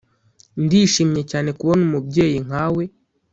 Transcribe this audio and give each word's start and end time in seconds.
ndishimye 0.63 1.21
cyane 1.31 1.49
kubona 1.57 1.81
umubyeyi 1.87 2.37
nkawe, 2.47 2.83